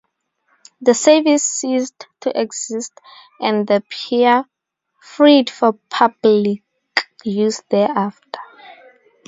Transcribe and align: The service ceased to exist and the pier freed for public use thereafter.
The 0.81 0.95
service 0.95 1.43
ceased 1.43 2.07
to 2.21 2.35
exist 2.41 2.99
and 3.39 3.67
the 3.67 3.83
pier 3.87 4.45
freed 4.99 5.47
for 5.51 5.73
public 5.91 6.63
use 7.23 7.61
thereafter. 7.69 8.39